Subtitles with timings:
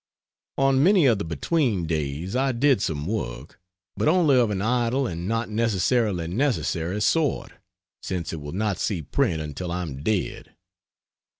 [0.57, 3.59] On many of the between days I did some work,
[3.95, 7.51] but only of an idle and not necessarily necessary sort,
[8.01, 10.55] since it will not see print until I am dead.